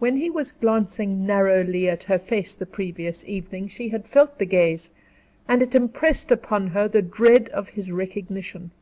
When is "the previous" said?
2.56-3.24